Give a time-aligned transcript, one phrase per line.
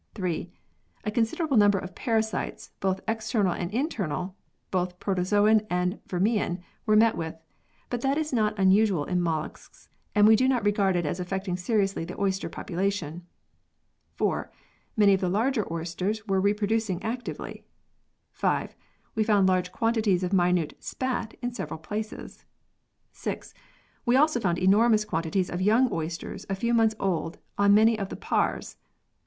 [0.15, 0.51] 3.
[1.03, 4.35] A considerable number of parasites, both external and internal,
[4.71, 7.35] both Protozoan and Vermean, were met with,
[7.91, 11.55] but that is not unusual in molluscs, and we do not regard it as affecting
[11.55, 13.27] seriously the oyster population.
[14.15, 14.51] 4.
[14.97, 17.63] Many of the larger oysters were reproducing actively.
[18.31, 18.73] 5.
[19.13, 22.43] We found large quantities of minute "spat" in several places.
[23.11, 23.53] 6.
[24.07, 28.09] We also found enormous quantities of young oysters a few months old on many of
[28.09, 28.77] the Paars.